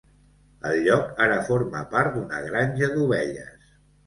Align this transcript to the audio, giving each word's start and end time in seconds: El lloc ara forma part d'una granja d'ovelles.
El 0.69 0.79
lloc 0.87 1.21
ara 1.25 1.35
forma 1.49 1.83
part 1.93 2.17
d'una 2.17 2.41
granja 2.49 2.89
d'ovelles. 2.97 3.71